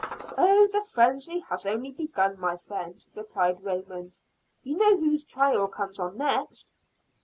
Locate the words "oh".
0.35-0.67